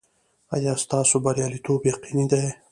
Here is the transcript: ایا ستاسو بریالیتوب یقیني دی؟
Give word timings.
ایا 0.55 0.73
ستاسو 0.83 1.15
بریالیتوب 1.23 1.81
یقیني 1.91 2.25
دی؟ 2.31 2.43